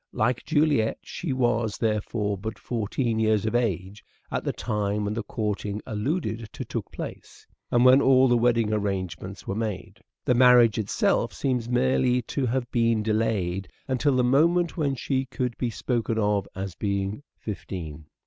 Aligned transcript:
Like 0.13 0.43
Juliet 0.45 0.97
she 1.03 1.31
was, 1.31 1.77
therefore, 1.77 2.35
but 2.35 2.57
fourteen 2.57 3.19
juiiet. 3.19 3.21
years 3.21 3.45
of 3.45 3.53
age 3.53 4.03
at 4.31 4.43
the 4.43 4.51
time 4.51 5.05
when 5.05 5.13
the 5.13 5.21
courting 5.21 5.79
alluded 5.85 6.49
to 6.53 6.65
took 6.65 6.91
place, 6.91 7.45
and 7.69 7.85
when 7.85 8.01
all 8.01 8.27
the 8.27 8.35
wedding 8.35 8.73
arrangements 8.73 9.45
were 9.45 9.53
made. 9.53 9.99
The 10.25 10.33
marriage 10.33 10.79
itself 10.79 11.33
seems 11.33 11.69
merely 11.69 12.23
to 12.23 12.47
have 12.47 12.71
been 12.71 13.03
delayed 13.03 13.67
until 13.87 14.15
the 14.15 14.23
moment 14.23 14.75
when 14.75 14.95
she 14.95 15.25
could 15.25 15.55
be 15.59 15.69
spoken 15.69 16.17
of 16.17 16.47
as 16.55 16.73
being 16.73 17.21
fifteen. 17.37 18.07